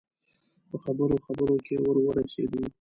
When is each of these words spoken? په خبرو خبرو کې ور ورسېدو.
په 0.69 0.75
خبرو 0.83 1.15
خبرو 1.25 1.55
کې 1.65 1.75
ور 1.83 1.97
ورسېدو. 2.01 2.61